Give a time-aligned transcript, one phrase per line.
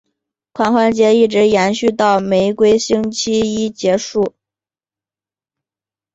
[0.53, 4.33] 狂欢节一直延续到玫瑰星期一结束。